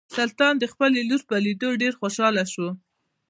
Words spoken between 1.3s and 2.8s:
لیدو ډیر خوشحاله شو.